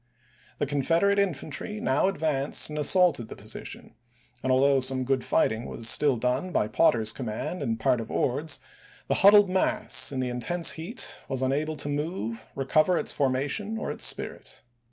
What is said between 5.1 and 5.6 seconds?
fight